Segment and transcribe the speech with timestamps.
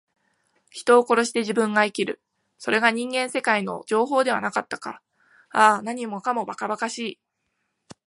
[0.71, 2.19] 人を殺して自分が生きる。
[2.57, 5.03] それが人間世界の定法ではなかったか。
[5.51, 7.19] ああ、何もかも、ばかばかしい。